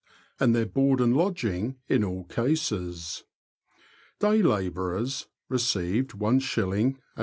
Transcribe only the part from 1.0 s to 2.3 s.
lodging in all